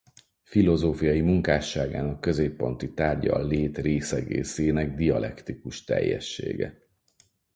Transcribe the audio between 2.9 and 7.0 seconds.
tárgya a lét rész-egészének dialektikus teljessége.